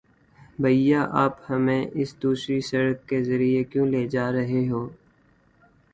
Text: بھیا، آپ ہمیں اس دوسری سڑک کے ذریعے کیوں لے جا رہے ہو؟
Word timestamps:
بھیا، 0.59 1.01
آپ 1.23 1.35
ہمیں 1.49 1.83
اس 1.93 2.15
دوسری 2.23 2.59
سڑک 2.61 3.07
کے 3.09 3.23
ذریعے 3.23 3.63
کیوں 3.63 3.85
لے 3.85 4.07
جا 4.07 4.31
رہے 4.31 4.67
ہو؟ 4.69 4.87